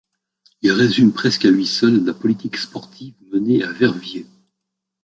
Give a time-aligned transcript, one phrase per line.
[0.63, 4.25] Il résume presque à lui seul la politique sportive menée à Verviers.